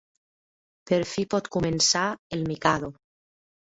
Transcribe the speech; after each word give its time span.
Per 0.93 0.99
fi 1.11 1.27
pot 1.35 1.53
començar 1.59 2.09
"El 2.35 2.47
Mikado". 2.53 2.95